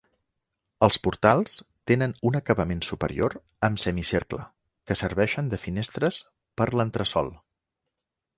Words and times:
Els 0.85 0.95
portals 1.07 1.59
tenen 1.91 2.15
un 2.29 2.37
acabament 2.39 2.81
superior 2.87 3.35
amb 3.69 3.83
semicercle 3.83 4.47
que 4.91 4.99
serveixen 5.03 5.53
de 5.53 5.61
finestres 5.67 6.19
per 6.63 6.69
l'entresòl. 6.81 7.33